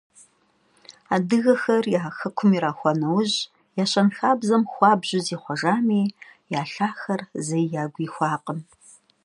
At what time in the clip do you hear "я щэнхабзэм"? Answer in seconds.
3.81-4.63